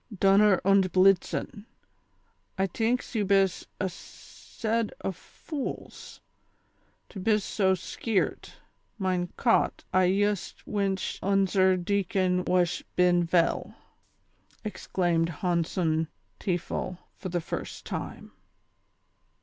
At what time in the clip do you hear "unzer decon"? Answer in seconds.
11.21-12.45